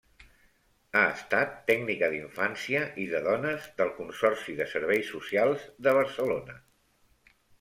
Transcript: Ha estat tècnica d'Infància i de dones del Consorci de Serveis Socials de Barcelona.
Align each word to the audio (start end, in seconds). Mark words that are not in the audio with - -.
Ha 0.99 1.01
estat 1.15 1.51
tècnica 1.67 2.07
d'Infància 2.13 2.81
i 3.03 3.05
de 3.11 3.21
dones 3.29 3.67
del 3.81 3.93
Consorci 3.99 4.57
de 4.61 4.67
Serveis 4.73 5.13
Socials 5.17 5.67
de 5.89 5.97
Barcelona. 6.01 6.57